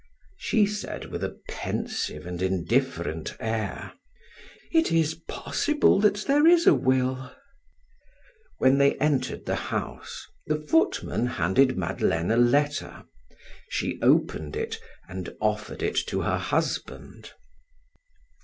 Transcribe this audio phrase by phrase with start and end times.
[0.39, 3.93] She said with a pensive and indifferent air:
[4.71, 7.31] "It is possible that there is a will."
[8.57, 13.03] When they entered the house, the footman handed Madeleine a letter.
[13.69, 17.33] She opened it and offered it to her husband.